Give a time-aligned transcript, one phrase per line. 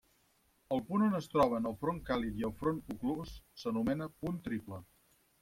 [0.77, 4.83] El punt on es troben el front càlid i el front oclús s'anomena punt triple.